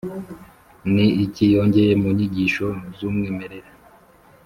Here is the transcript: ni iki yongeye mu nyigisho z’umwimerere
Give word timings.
ni 0.93 1.07
iki 1.23 1.43
yongeye 1.55 1.93
mu 2.01 2.09
nyigisho 2.17 2.67
z’umwimerere 2.97 3.69